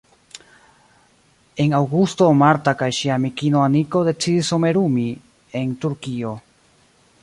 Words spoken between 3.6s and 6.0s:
Aniko decidis somerumi en